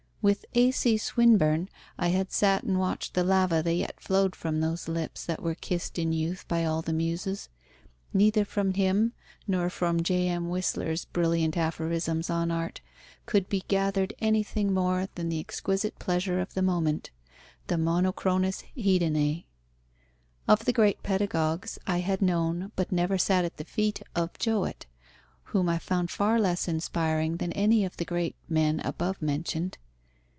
[0.23, 0.97] With A.C.
[0.99, 1.67] Swinburne
[1.97, 5.55] I had sat and watched the lava that yet flowed from those lips that were
[5.55, 7.49] kissed in youth by all the Muses.
[8.13, 9.13] Neither from him
[9.47, 10.47] nor from J.M.
[10.47, 12.81] Whistler's brilliant aphorisms on art
[13.25, 17.09] could be gathered anything more than the exquisite pleasure of the moment:
[17.65, 19.45] the monochronos haedonae.
[20.47, 24.85] Of the great pedagogues, I had known, but never sat at the feet of Jowett,
[25.45, 29.79] whom I found far less inspiring than any of the great men above mentioned.